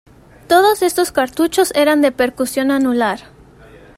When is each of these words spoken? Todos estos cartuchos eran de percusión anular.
Todos 0.47 0.81
estos 0.81 1.11
cartuchos 1.11 1.71
eran 1.75 2.01
de 2.01 2.11
percusión 2.11 2.71
anular. 2.71 3.19